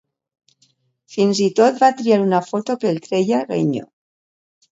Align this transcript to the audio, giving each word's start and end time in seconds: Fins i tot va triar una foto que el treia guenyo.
Fins 1.15 1.41
i 1.47 1.49
tot 1.59 1.77
va 1.83 1.91
triar 2.01 2.17
una 2.23 2.41
foto 2.47 2.77
que 2.85 2.89
el 2.93 2.97
treia 3.09 3.43
guenyo. 3.53 3.85